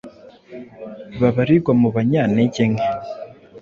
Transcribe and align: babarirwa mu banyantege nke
babarirwa 1.21 1.71
mu 1.81 1.87
banyantege 1.95 2.63
nke 2.71 2.87